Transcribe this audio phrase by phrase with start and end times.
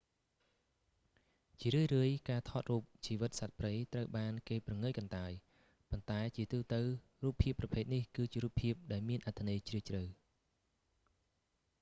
[1.59, 5.31] ជារឿយៗ ការថតរូបជីវិតសត្វព្រៃត្រូវបានគេព្រងើយកន្តើយ
[5.91, 6.81] ប៉ុន្តែជាទូទៅ
[7.23, 10.03] រូបភាពប្រភេទនេះ គឺជារូបភាពដែលមានអត្ថន័យជ្រាលជ្រៅ